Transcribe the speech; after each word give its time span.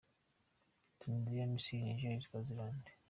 Tunisia, 0.99 1.45
Misiri, 1.51 1.83
Niger, 1.85 2.19
Swaziland 2.25 2.85